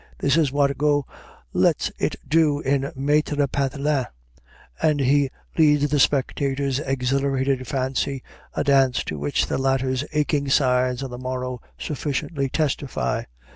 [0.17, 1.05] This is what Got
[1.53, 4.07] lets it do in Maître Pathelin,
[4.81, 8.23] and he leads the spectator's exhilarated fancy
[8.55, 13.25] a dance to which the latter's aching sides on the morrow sufficiently testify.